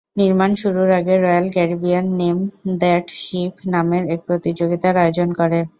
[0.17, 2.37] নির্মাণ শুরুর আগে Royal Caribbean ‘name
[2.81, 5.59] that ship’ নামের এক প্রতিযোগিতার আয়োজন করে।